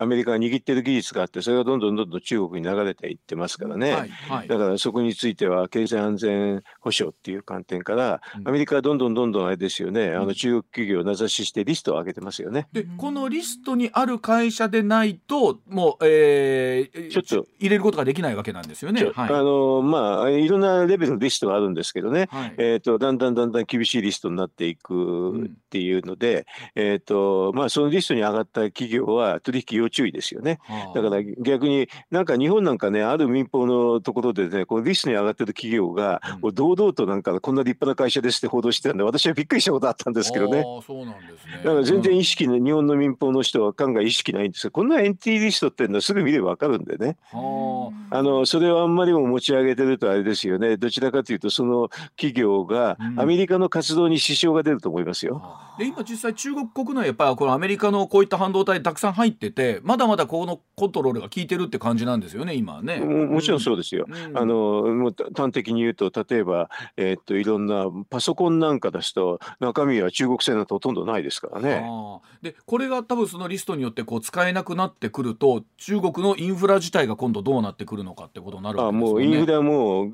[0.00, 4.48] アメリカが握ってる技術があってそれがどんどんどんどん中国に流れていってますからね、はいはい。
[4.48, 8.48] だからそこについては経済安全保障っていう観点から、うん。
[8.48, 10.28] アメリカはどんどんどんどんあれですよね、あうん。
[10.28, 12.66] の中国企業を名指ししてリストを上げてますよね。
[12.72, 17.46] でこのリストにある会社でないともう、えー、ちょっと。
[17.58, 19.04] 入れることができないわけなんですよね。
[19.14, 19.30] はい。
[19.30, 22.54] あのまあいろんなレベルのリストがあるんですけどね、はい。
[22.58, 30.58] えー、とだんだんだんだん厳しいリストになっていくっていうので、えーとまあ、そのリストに上がった企業は取引要注意ですよね。
[30.62, 40.62] はあだから逆になんか日本なんかねある民放のところでねこのリストに上がってる企業が、うん堂々となんかこんな立派な会社ですって報道してたんで私はびっくりしたことあったんですけどね。
[40.84, 41.62] そうなんですね。
[41.64, 44.70] だから全然うん意識ね、日本の民放の人は考え意識ないんですよ。
[44.70, 47.16] こんなエンティリストっていうのはすぐ見ればわかるんでね。
[47.32, 50.76] はあのそれをあんまりも持ち上げてるとあれですよね。
[50.76, 55.40] どちらかというとその企業がうんアメリカの活動に支障が出ると思いますよ。
[55.42, 63.00] あで今実際中国国内やっぱりこのアメリカのこういった半導体たくさん入っててまだまだこのコントロールが効いてるって感じなんですよね今はね。
[63.00, 64.06] ももちろんそうですよ。
[64.08, 64.54] うんあの
[64.94, 71.82] もう端的に言うと例えば、えーっといろんなパソコンなんかですと中身は中国製なんてほとんどないですからね。
[71.84, 79.26] ああでこれが多分そのリストによってこう使えなくなってくると中国のインフラ自体が今度どうなってくるのかってことになるわあけですよね。
[79.26, 80.12] もうインフラも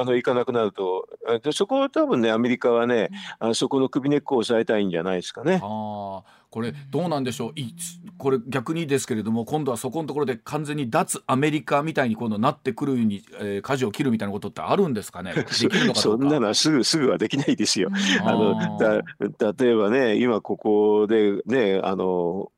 [0.00, 1.08] あの行かなくなると。
[1.42, 5.60] でそこは多分ねアメリカはね、あのそこの首根っこを押さえたいんじゃないですかね。
[5.62, 7.52] あこれどうなんでしょう？
[8.18, 15.32] これ逆にですけれども今度はそこのところで完全に脱アメリカみたいに今度なってくるように、えー、舵を切るみたいなことってあるんですかね？
[15.94, 17.90] そんなのはすぐすぐはできないですよ。
[18.24, 22.50] あのだ例えばね今ここでねあの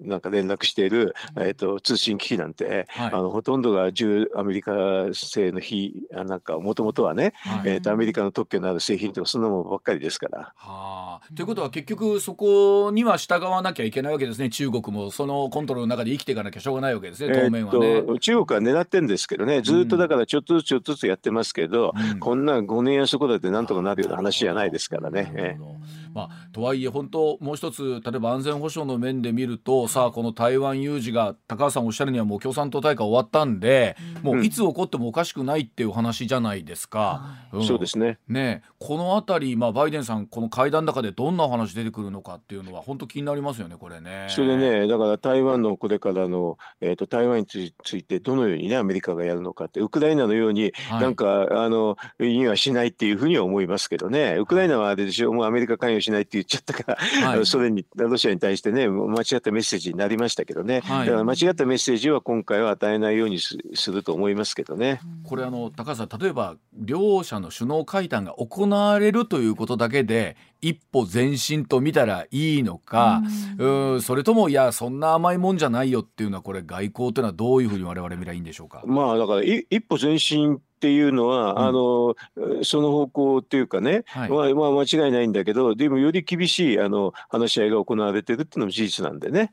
[0.00, 4.72] なんか連絡している、えーと、通信機器なんて、はい、あのほとんどが従アメリカ
[5.12, 10.52] 製の非なんかもともとはね、はい、えーと、アメリカの特許のある製品とかそんなものばっかりですから。
[10.56, 14.50] はあ、ということは結局そこには従わなきゃいけないわけですね。
[14.50, 17.34] 中国もそのコントロールの中で生きていかなきゃしょうがないわけですね。
[17.34, 19.62] 当面はね、えー、中国は狙ってるんですけどね。
[19.62, 25.32] ずっとだからちょっとずつちょっとずつやってますけど、うん、こんな5年やそこだってなんとかなるような話じゃないですからね。
[25.34, 37.34] えーまあ、とはいえ本当もう一つ例えば安全保障の面で見るとさあこの台湾有事が高橋さんおっしゃるにはもう共産党大会終わったんで、もういつ起こってもおかしくないっていう話じゃないですか。
[37.50, 38.18] うん、そうですね。
[38.28, 44.26] ねこの辺り、まあ、バイデンさんこの会談の中でどんなお話出てくるのかっていうのは本当気になりますよねこれね。
[44.28, 47.58] それでねだから台湾のこれからの、えーと、台湾につ
[47.96, 54.36] いてどのようにねアメリカがやるのかってウクライナのように、はい、なんかあのにはしないっていうふうには思いますけどね。
[54.38, 63.56] ウクライナはあれでしょもうアメリカ関与しないって言っちゃったから、はい、 それにロシアに対してね間違ったメッセージになりましたけどね、はい、だから間違ったメッセージは今回は与えないようにす
[63.92, 65.00] ると思いますけどね。
[65.24, 73.22] これあの高橋さん例えば両者の首脳会談が行われるということだけで一歩前進と見たらいいのか、
[73.58, 78.82] うん、それともいやそんな甘いもんじゃないよっていうのはこれ外交というのはどういうふうに我々見ればいいんでしょうか？
[78.86, 82.14] まあだから一歩前進っていうのは、うん、あの
[82.62, 89.52] その方向っていうかね、はい、まあ、まあ間違いないんだけどでもより厳しいあの話し合いが行われてるっていうのも事実なんでね。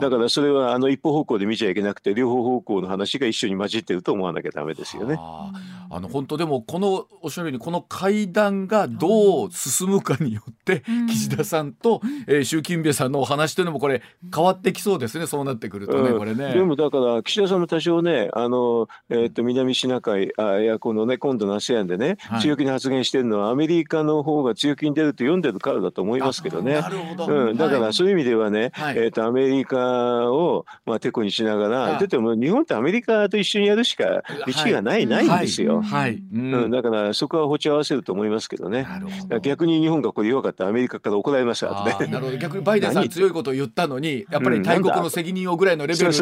[0.00, 5.16] だからそれはあの一方方向で見ちゃいけなくて両方方向の話が一緒に混じってると思わなきゃダメですよね。
[5.18, 6.00] あ。
[6.00, 14.02] の本当でもこのおっしゃるようにこの会談がどう進むかによって、岸田さんと、えー、習近平さんのお話というのもこれ
[14.34, 16.54] 変わってきそうですねそうなってくるとね、うん、これね。
[16.54, 26.80] でもだから岸田さんも多少ねあの、えー、と南シナ海あいやこのね今度の ASEAN でね、はい、強気に発言してるのはアメリカの方が強気に出ると読んでるからだと思いますけどね。
[27.28, 35.82] うん、だからそういう意味ではね、はい、えー、とアメリカを、まあ、てこにしながら、だっても日本ってアメリカと一緒にやるしか道がない、ないんですよ。
[35.82, 36.54] はい、うん。
[36.54, 38.86] うん、だからそこは持ち合わせると思いますけどね。
[39.28, 39.40] ど。
[39.40, 42.06] 逆に日本がこれ弱かったらアメリカから怒られましたね。
[42.08, 42.36] なるほど。
[42.36, 46.20] 逆にバイデンさん強いことを言ったのにやっぱり大国の責任をぐらいのレベルで、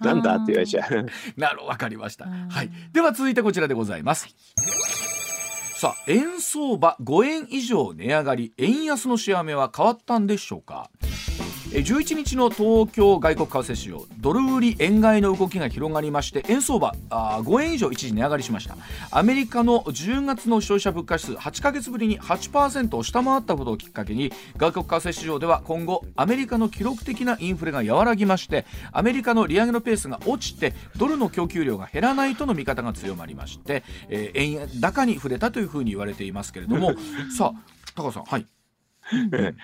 [0.00, 1.06] なんだって言われちゃう。
[1.36, 2.26] なるわかりました。
[2.26, 2.70] はい。
[2.92, 4.28] では続いてこちらでございます。
[5.74, 10.90] さあ円相場5円以上値上がり円安の仕上げは変わったんでしょうか？
[11.70, 18.76] 11日の東京外国為替市場ドル売り円買いの動きが広がりまして円相場あ5円以上一時値上がりしました。
[19.12, 36.94] アメリカの10月の消費者物価指数8ヶ月ぶりに8%を下回ったことをきっかけに外国為替市場では今後アメリカの記録的なインフレが和らぎましてアメリカの利上げのペースが落ちてドルの供給量が減らないとの見方が強まりまして、えー、円高に触れたというふうに言われていますけれども。
[37.36, 38.59] さあ高橋さんはい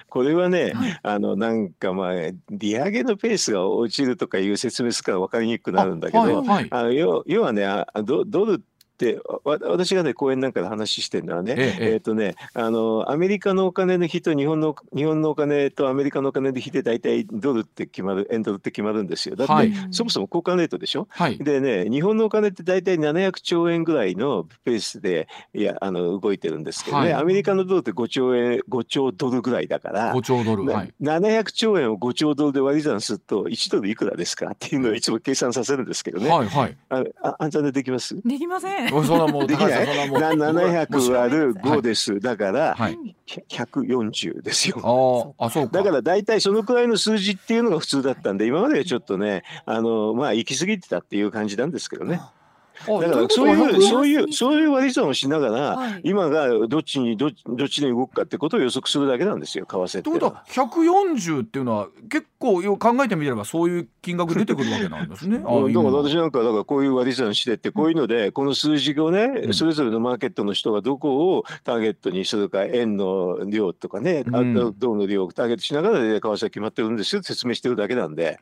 [0.09, 2.13] これはね、はい、あのなんかまあ
[2.51, 6.47] 利上げのペースが落ちるとかいう説明するから分かりにくくなるんだけど、はい。
[6.47, 8.63] はい、あの要要はねあドドル
[8.99, 19.37] で私がね講演なんかで話してるのはね、えええー、とねあのアメリカのお金の日と日本の日本のお金とアメリカのお金の日で大体ドルって決まる円ドルって決まるんですよ。
[19.37, 34.53] だって、はい、そもそも交換レートでしょ、はい、でね日本のお金って大体700兆円ぐらいのペースでいやあの動いてるんですけどね、はい、アメリカのドルって5兆円5兆ドルぐらいだから5兆ドル、はい、700兆円を5兆ドルで割り算すると1ドルいくらですか？
[34.53, 38.21] っていうのをいつも計算させるんですけどね、はいはい、あああんたでできます？
[38.23, 39.87] できませんそんなもうできない。
[40.09, 42.21] 700割る5です。
[42.21, 42.77] だから、
[43.27, 45.35] 140ですよ。
[45.39, 52.21] ああ、そうだから大体そのくらいの数字っていうのが普通だったんで、今まではちょっとね、あの、まあ、行き過ぎてたっていう感じなんですけどね。
[52.87, 60.03] だからそういうそういうそういう割り算をしながら、はい、今がどっちにどどっちに動くかってことを予測するだけなんですよ為替って。
[60.03, 65.39] ということは140っていうのは結構考えてみればそういう金額出てくるわけなんですね。
[65.39, 77.23] だから私なんかだからこういう割り算してってこういうので、この数字をね、うん、それぞれのマーケットの人がどこをターゲットにするか円の量とかね、うん、銅の量をターゲットしながら為替は決まってるんですよ。
[77.23, 78.39] 説明してるだけなんで、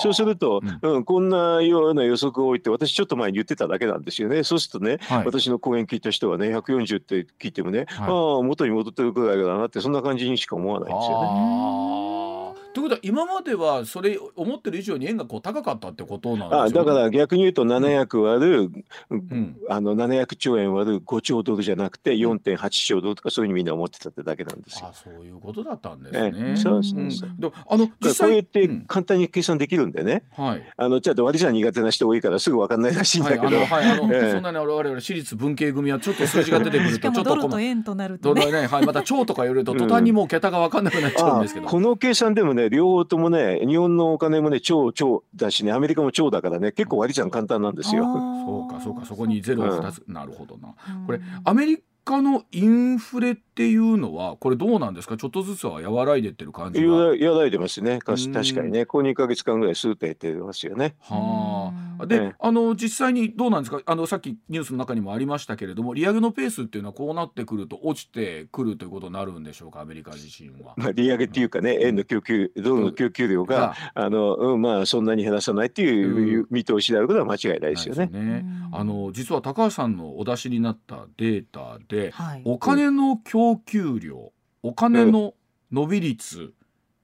[0.00, 4.42] そうすると、うん、うん、こんなような予測を置いて私ちょっと前に言ってただけなんですよね。
[4.44, 12.27] そうするとね、はい、私の講演聞いた人はね、140って聞いてもね、はい、ああ、元に戻ってるくらいだなって、そんな感じにしか思わないんですよね。
[12.74, 19.56] ということは今まではそれ思ってる以上に円がこう高かったってことなんですよあだから逆に言うと700割る、ん。
[19.68, 24.88] あの700兆円割る5兆ドルじゃなくて4.8兆ドルとかそういうふうにみんな思ってたってだけなんですよ。
[24.88, 24.92] あ。
[24.92, 26.52] そういうことだったんですえね。
[26.52, 27.30] えそうそうそう。
[27.30, 27.40] うん。
[27.40, 28.84] でもあの実際こうやってうん。
[28.86, 30.62] 簡単に計算できるんでね、はい。
[30.76, 34.32] あのちょっと割り算苦手な人多いからすぐ分かんないらしいんはい、だけど、あの、 はい、あの、ええ。
[34.32, 38.50] そんなに我々私立文系組はちょっと数字が出てくると、ちょっとドルと円となるとね。
[38.52, 41.66] ね、はい、また超とか言われると、途端にもう桁が分かんなくなっちゃうんあですけど。
[41.66, 48.04] この計算でもね両方ともね日本のお金もね超超だしねアメリカも超だからね結構割り算簡単なんですよ。
[48.04, 50.74] そうか、そうか、そこにゼロを二つ、なるほどな。
[51.06, 55.16] これうん、アメリカのインフレっていうのは、これどうなんですか？
[55.16, 56.92] ちょっとずつは和らいでってる感じが。
[56.92, 57.98] はやらいでますね。
[57.98, 58.86] 確かにね。
[58.86, 60.94] ここ2か月間ぐらいスーッと減ってますよね。
[61.10, 61.72] あ。
[62.00, 62.06] うん。
[62.06, 63.82] で、ええあの実際にどうなんですか？
[63.84, 69.80] あのさっきニュースの中にもありましたけれども利上げのペースっていうのはこうなってくると落ちてくるということになるんでしょうか？
[69.80, 70.74] アメリカ自身は。
[70.76, 78.06] まあ、利上げっていうかね、円の供給、ドルの供給量が、あの、うん、まあ、そんなに減らさないっていう見通しであることは間違いないですよね。
[78.06, 78.44] ね。
[78.70, 82.42] あの実は高橋さんのお出しになったデータで、はい。
[82.44, 84.32] お金の供給量
[84.62, 85.34] お金の
[85.70, 86.52] 伸び率、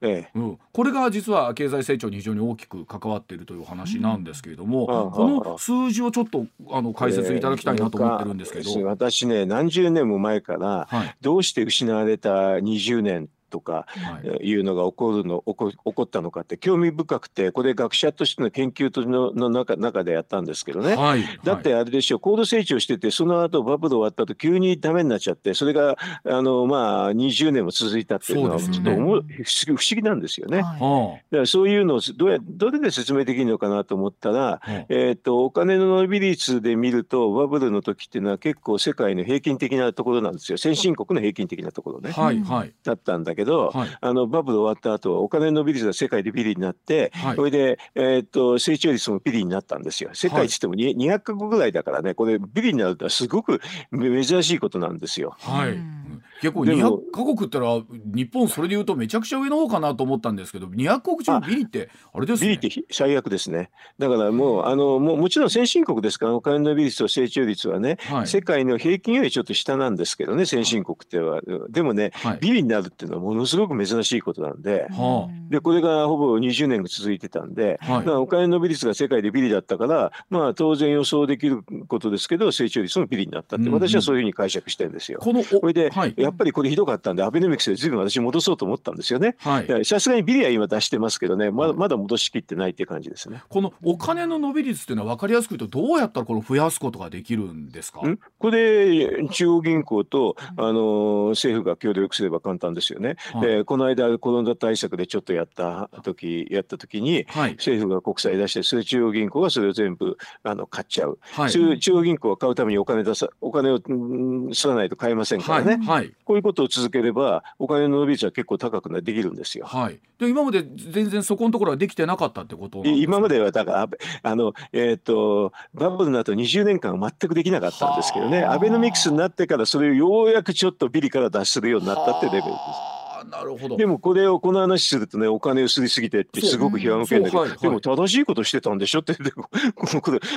[0.00, 0.38] ええ。
[0.38, 5.10] うん、これが実は経済成長に非常に大きく関わっているという話なんですけれども、うん。
[5.10, 11.16] この数字をちょっとあの解説いただきたいなと思ってるんですけど、ええ私ね、何十年も前から、はい。
[11.20, 14.50] どうして失われた20年とかはい。
[14.50, 20.96] いうのが起こるの起こ起こったのかって興味深くてこれ学者としての研究とのの中中でやったんですけどね。
[20.96, 29.24] はい、だってあれでしょ高度成長しててその後バブル終わった後急にダメになっちゃってそれがあのまあ20年も続いたっていうのはちょっと思う不思議
[29.66, 30.58] 不思議なんですよね。
[30.58, 34.86] だかははらそういうのをどうやどれで説明できるのかなと思ったら、あはあ。
[34.88, 40.58] えー、とお金の伸び率で見るとバブルの時っていうのは結構世界の平均的なところなんですよ。
[40.58, 42.10] 先進国の平均的なところね。
[42.12, 42.72] はいはい。
[42.82, 43.98] だったんだけど、はい。
[44.00, 47.36] あのバブル終わった後お金の伸び率が世界でビリになって、はい。
[47.36, 50.10] それで、えー、と成長率もビリになったんですよ。
[50.14, 53.60] 世界一ってもに200カ国ぐらいだからねこれビリになるとはすごく
[53.92, 55.36] 珍しいことなんですよ。
[55.40, 56.98] はい、うん結構でも。
[56.98, 62.48] 200カ国ってのは日本それで言うとめちゃくちゃ上の方かなと思ったんですけど200国中ビリってあれですね。
[62.48, 63.70] ビリってひ最悪ですね。
[63.98, 68.26] だからもうあのもうもちろん先進国ですからお金の伸び率と成長率はね、はい。
[68.26, 71.40] 世界の平均よりちょっと下なんですけどね先進国っては。
[71.70, 72.38] でもねはい。
[72.40, 74.86] ビリになるっていうのはものすごく珍しいことなんで。
[74.90, 78.08] はでこれがほぼ20年続いてたんで、はい。
[78.08, 83.74] お金の伸び率が世界でビリだったから、まあ、当然予想できることですけど成長率もビリになったって、うんうん。
[83.74, 85.18] 私はそういうふうに解釈してるんですよ。
[85.20, 89.36] このおこれで、はいやっぱりこれひどかったんでアベノミクスでずいぶん私戻そうと思ったんですよね。
[89.84, 91.50] さすがにビリは今出してますけどね。
[91.50, 93.42] まだまだ戻しきってないっていう感じですね。
[93.48, 98.00] このお金の伸び率っていうのは分かりやすく言うとどうやったらこれを増やすことができるんですか？
[98.06, 98.18] ん。
[98.38, 103.16] これで中央銀行と、あの政府が協力すれば簡単ですよね。
[103.32, 103.48] はい。
[103.48, 107.52] でこの間コロナ対策でちょっとやった時やった時にはい。
[107.54, 111.50] 政府が国債出してそれ中央銀行がそれを全部あの買っちゃう、はい。
[111.50, 119.66] 中中央銀行は買うためにお金出さお金をうん吸わないと買えませんからね、はいこういうことを続ければお金の伸び率は結構高くなできるんですよ。
[119.66, 123.02] はいで今まで全然そこのところはできてなかったってことなんですか？
[123.04, 123.88] 今まではだから
[124.22, 133.03] あの、えー、とバブルの後20年間は全くできなかったんですけどねはあアベノミクスになってからそれをようやくちょっとビリから脱するようになったってレベルです。
[133.30, 133.76] はあなるほど。
[133.76, 137.58] でもこれをこの話するとねお金をすりすぎてってすごく批判を受けるんだけど、はいはい。
[137.58, 139.00] でも正しいことしてたんでしょ？
[139.00, 139.14] って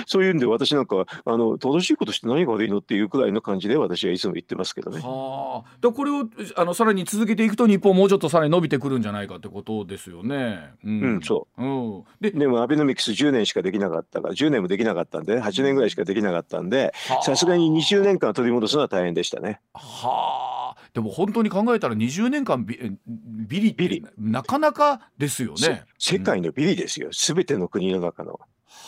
[0.05, 4.99] そういうんで私なんかはあの正しいことして何が悪いのっていうくらいの感じで私はいつも言ってますけどね。
[5.01, 10.71] はあ、でこれをあのさらに続けていくと日本もうちょっとさらに伸びてくるんじゃないかってことですよね。
[10.83, 11.63] ううん、そう。
[11.63, 19.59] うん、ででもアベノミクス10年しかできなかったから10年もできなかったんで8年ぐらいしかできなかったんでさすがに20年間取り戻すのは大変でしたね。
[19.73, 24.05] はあでも本当に考えたら20年間ビビリってビリ。
[24.17, 25.83] なかなかですよね。
[25.99, 27.11] 世界のビリですよ。
[27.11, 28.39] 全ての国の中の。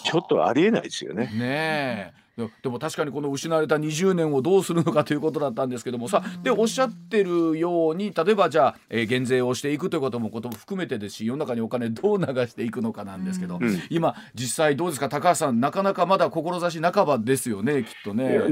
[0.05, 1.25] ちょっとありえないですよね。
[1.25, 6.07] ねえででも確かにこの失われた20年をどうするのかということだったんですけども。
[6.07, 13.81] さでおっしゃってるように例えばじゃあ、えー減税をしていくということもことも含めてですし世の中にお金どう流していくのかなんですけど、うん。
[13.89, 15.09] 今実際どうですか？
[15.09, 18.37] 高橋さんなかなかまだ志半ばですよねきっとね。
[18.37, 18.51] だから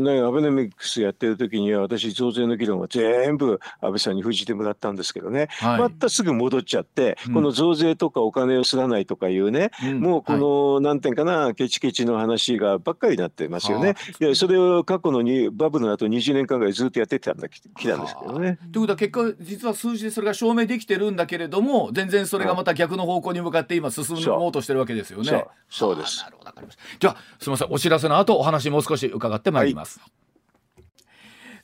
[0.00, 5.78] ね、アベノミクスやってる時には私増税の議論は全部安倍さんに封じてもらったんですけどね、はい。
[5.80, 7.34] またすぐ戻っちゃって、うん。
[7.34, 10.00] この増税とかお金をすらないとかいうね、うん。
[10.00, 13.94] もうこの、なんていうかなケチケチの話がばっかりになってますよね。
[14.18, 18.58] でそれを過去のにバブルの後20年間ぐらいずっとやってきたんだききたんですけどね。
[18.72, 25.28] ということは結果実は数字でそれが証明できてるんだけれども全然それがまた逆の方向に向かって今進もうとしてるわけですよね。
[25.28, 26.82] そうそうですはあなるほどわかりました。
[26.98, 30.00] じゃあすみませんお知らせの後お話もう少し伺ってまいります。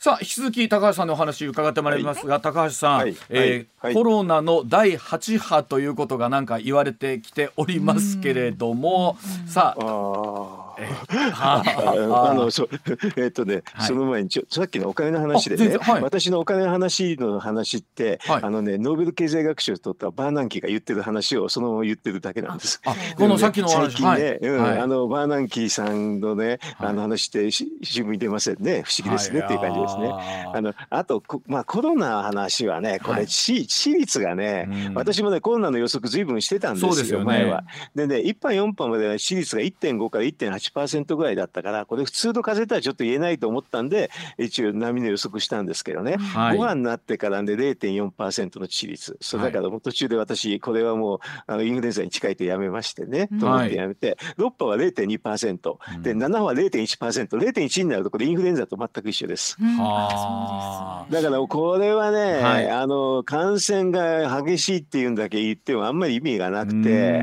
[0.01, 10.68] さあ引き続き高橋さんのお話伺ってまいりますが、はい、高橋さん、はい、えーはい、コロナの第8波ということがなんか言われてきておりますけれども、さあ。
[10.79, 12.69] あのそ
[13.17, 22.81] えっとね、はい、その前にちょさっきのお金の話でね、はい、私のお金の話の話って、はい、あのねノーベル経済学賞を取ったバーナンキーが言ってる話をそのまま言ってるだけなんです。
[23.17, 28.83] このさっきの話、最近ね、うん、あのバーナンキーさんのね、あの話って新聞に出ませんね。
[28.85, 30.13] 不思議ですね、っていう感じですね。
[30.55, 37.65] あのあとまあコロナ話はねこれ、致死率がね、私もねコロナの予測ずいぶんしてたんですよ、ね、前は。
[37.95, 49.17] でね1波4波までは致死率が1.5から1.8 1%ぐらいだったからこれ普通の風邪とはちょっと言えないと思ったんで一応波の予測したんですけどね、はい、5波になってからで0.4%の致死率。
[49.21, 54.19] それだからもう途中で私これはもうあのインフルエンザに近いとやめましてね、と思ってやめて。
[54.37, 59.57] 6波は0.2%、うん、で7波は 0.1%0.1 になるとこれインフルエンザと全く一緒です。
[59.61, 67.23] うん、だからこれはね、はい、あの感染が激しいっていうんだけ言ってもあんまり意味がなくて。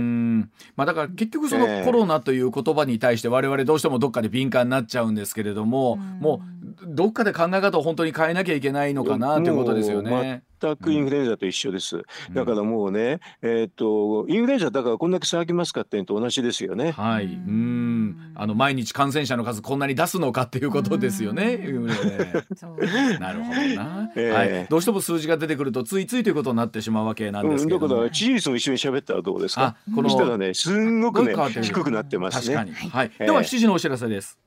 [0.76, 6.42] まあ、だから結局そのコロナという言葉に対して我々どうしてもどっかで敏感になっちゃうんですけれども、うん、も
[6.84, 10.44] うどっかで考え方を本当に変えなきゃいけないのかなということですよね。
[10.60, 12.04] 全くインフルエンザと一緒です。
[12.34, 16.92] だからもうね、えっ、とインフルエンザだからこんだけ騒ぎますかっていうと同じですよね。
[16.92, 17.26] はい。
[17.26, 18.34] うん。
[18.36, 21.58] あの毎日感染者の数こんなに出すのかっていうことですよね。
[21.58, 24.68] なるほどな、えー、はい。
[24.70, 29.76] どうしても数字が出てくるとついついということになってしまうわけなんですけど、ね、うん、だから事実も一緒に喋ったらどうですか？
[29.94, 32.56] このしたらねすんごくね低くなってますね。
[32.56, 33.12] はい。
[33.18, 34.45] では7時のお知らせです。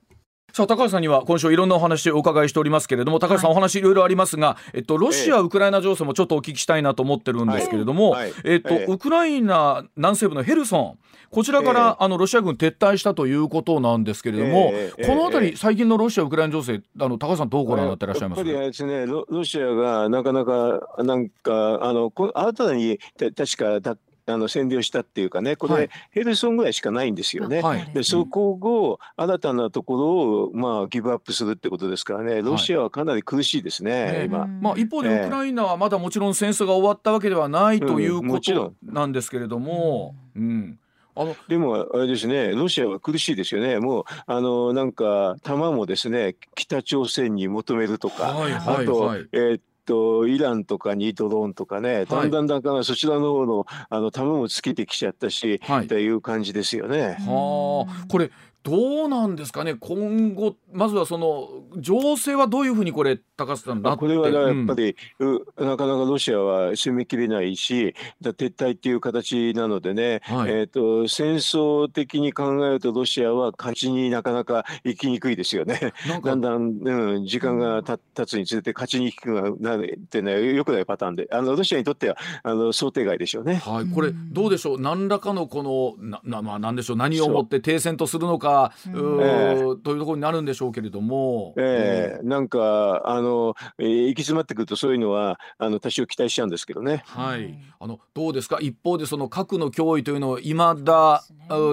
[0.59, 10.99] さあ高橋さんには今週いろんなお話をお伺いしておりますけれども高橋さん、お話いろいろありますが、えっと、ロシア、ウクライナ情勢もちょっとお聞きしたいなと思ってるんですけれども、えっと、ウクライナ南西部のヘルソン
[11.29, 14.73] こちらから、あのロシア軍撤退したということなんですけれども、
[15.05, 18.43] この辺り、最近のロシア・ウクライナ情勢あの高橋さんどうご覧になってらっしゃいます？
[18.43, 23.95] かやっぱりですねロロシアがなかなかなんかあの新たに確か
[24.29, 27.61] あの占領したっていうかねこれ、はい、ヘルソンぐらいしかないんですよね。
[27.61, 40.15] はい、でそこを新たなところを、まあ、ギブアップするってことですからねロシアはかなり苦しいですね、はい、今、まあ、一方でウクライナはまだもちろん戦争が終わったわけではないということなんですけれども。
[40.35, 40.79] うん、うん。
[41.15, 57.17] あのでもあれですね、ロシアは苦しいですよね、もうあのなんか、弾もですね北朝鮮に求めるとか、はいはいはい、あと、えー、とイランとかにドローンとかね、だんだんだんだんそちらの方のあの弾もつけてきちゃったし、はい、という感じですよね。
[57.21, 58.29] はあ、これ
[58.61, 59.75] どうなんですかね？
[59.75, 75.93] 今後まずはその情勢はどういうふうにこれ高須さんこれはやっぱり、うん、なかなかロシアは攻めきれないし撤退っていう形なのでね、はい、えーと、戦争的に考えるとロシアは勝ちになかなか行きにくいですよね。
[76.23, 81.29] だんだん、うん、時間がた経つにつれて勝ちにくくなるってねよくないパターンで。
[81.31, 83.55] あのロシアにとってはあの想定外でしょうね。
[83.55, 84.81] はい、これどうでしょう？
[84.81, 86.97] 何らかのこのななまあ何でしょう？
[86.97, 88.48] 何をもって停戦とするのか、
[88.87, 91.53] えー、というところになるんでしょうけれども。
[91.57, 97.03] えー、なんかあの、えー、行き詰まってくるとそういうのはあの多少期待しちゃうんですけどね。
[97.05, 97.57] はい。
[97.79, 98.59] あのどうですか？
[98.61, 101.23] 一方でその核の脅威というのはいまだ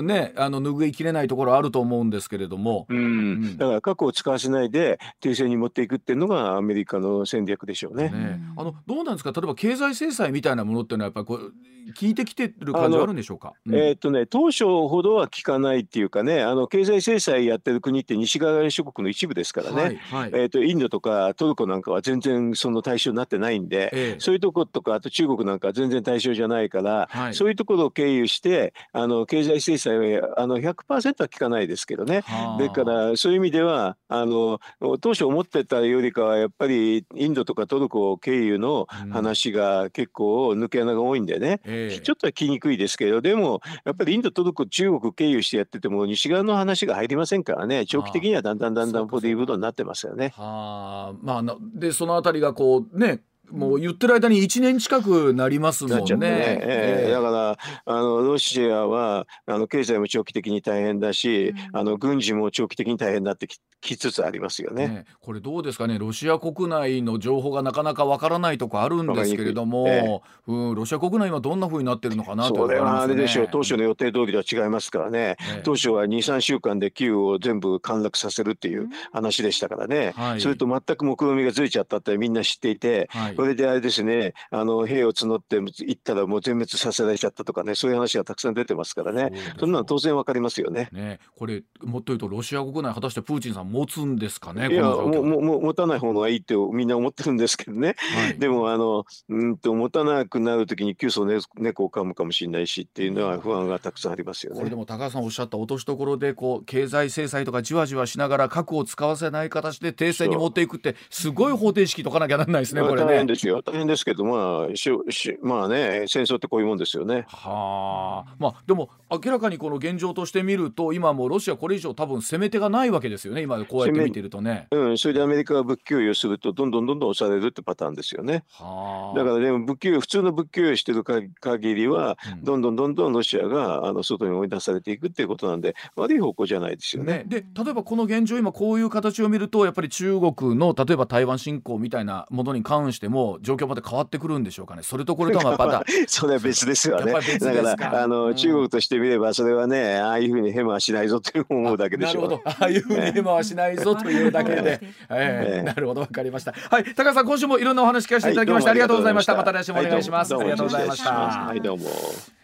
[0.03, 2.87] ねねあの拭いきれないところあると思うんですけれども。
[2.89, 3.57] うん。
[3.57, 8.09] だから核を使わせないで停戦に持っていくっていうのがアメリカの戦略でしょうね。
[8.11, 9.33] ねあのどうなんですか？
[9.33, 11.53] 例えば経済制裁みたいなものっていうのはやっぱりこう
[11.93, 13.53] 聞いてきてる感じあるんでしょうか？
[13.67, 32.23] うん、えー、っとね当初ほどは聞かないっていうかねあの経済制裁やってる国って西側諸国の一部ですからね、はいはい、えーと、インドとかトルコなんかは全然その対象になってないんで、ええ、そういうとことかあと中国なんかは全然対象じゃないから、はい、そういうところを経由してあの経済制裁はあの100%は効かないですけどね。
[32.59, 34.61] だからそういう意味ではあの
[35.01, 50.33] 当初思ってたよりかはやっぱりインドとかトルコ経由の話が結構抜け穴が多いんでね、え、ちょっとは来にくいですけどでもやっぱりインドトルコ中国経由してやってても西側の話が入りませんからね長期的にはだんだんだんだんボディーブードになってますよね。
[50.37, 56.17] はあまあでそのあたりがこうねもう言ってる間に1年近くなりますもんね。
[56.17, 56.59] ね。
[56.63, 65.99] えー、だからあのロシアはあの経済も長期的に大変だし、うん、あの軍事も長期的に大変になってききつつありますよね、ね、これどうですかね？
[65.99, 73.49] ロシア国内の情報がなかなかわからないとこあるんですけれども、えー、うん、ロシア国内はどんなふうになってるのかなと、ね、それはあれでしょう。
[73.51, 90.89] 当初の予定通りとは違いますからね、えー、当初は23週間でキーウを全部陥落させるっていう話でしたからね、はい、それと全く目論見みがずれちゃったってみんな知っていて、はい、これであれですね、あの兵を募って行ったらもう全滅させられちゃったとかね、そういう話がたくさん出てますからね、そんなの当然わかりますよね。
[90.93, 94.69] ね、これもっと言うとロシア国内果たしてプーチンさん持つんですかね。
[94.73, 97.97] いやもうもう持たない方がいいってみんな思ってるんですけどね。
[97.99, 101.27] はい、でもあのうんと持たなくなるときに急須
[101.57, 104.59] 猫を噛むかもしれないしっていうのは不安がたくさんありますよね。
[104.59, 112.83] これでも高橋さんおっしゃった落としどころでこう経済制裁とかじわじわしながら核を使わせない形で停戦に持っていくってすごい方程式解かなきゃならないですね。
[112.83, 113.26] これね。
[113.27, 113.63] 大変ですよ。
[113.63, 117.25] 大変ですけどまあししまあね戦争ってこういうもんですよね。
[117.29, 118.35] はあ。
[118.39, 123.43] まあでも明らかにこの現状として見ると今もロシアこれ以上多分攻め手がないわけですよね。
[123.43, 124.69] 今こうやって見てるとね。
[124.71, 124.99] うん。
[124.99, 128.45] それでアメリカが武器供与するとどんどんどんどん押されるってパターンですよね。
[128.53, 129.19] はあ。
[129.19, 137.19] だからでも武器普通の武器供与してる限りは、うん、どんどんどんどんロシアがあの外に追い出されていくっていうことなんで悪い方向じゃないですよね。
[137.19, 144.83] ねで例えばこの現状今こういう形を見るとやっぱり中国の例えば台湾侵攻みたいなものに関しても状況まで変わってくるんでしょうかね。
[144.83, 147.13] それとこれとはま たそれは別ですよね。
[147.13, 152.29] だからあの、うん、中国としてみればそれはねああいうふうにヘマはしないぞという思うだけでしょう。
[152.29, 156.53] なるほどああいうふうにヘマはしないぞというだけで、えー、なるほどわかりました。
[156.53, 159.35] はい高橋さん今週もいろんなお話聞かせていただきまして、ありがとうございました。
[159.35, 160.35] また来週もお願いします。
[160.35, 161.11] ありがとうございました。
[161.11, 162.36] はいどうも。